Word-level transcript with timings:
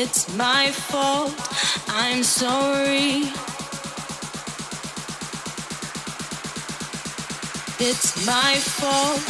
it's 0.00 0.32
my 0.36 0.70
fault. 0.70 1.34
I'm 1.88 2.22
sorry. 2.22 3.32
It's 7.80 8.24
my 8.24 8.54
fault. 8.78 9.24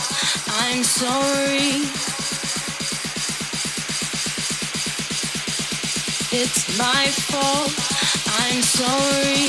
I'm 0.61 0.85
sorry. 0.85 1.89
It's 6.41 6.79
my 6.79 7.07
fault. 7.31 7.73
I'm 8.43 8.61
sorry. 8.61 9.49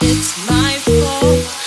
It's 0.00 0.48
my 0.48 0.72
fault. 0.84 1.61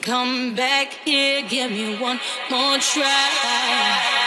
Come 0.00 0.54
back 0.54 0.92
here, 1.04 1.42
give 1.48 1.70
me 1.70 1.96
one 1.96 2.20
more 2.50 2.78
try. 2.78 4.25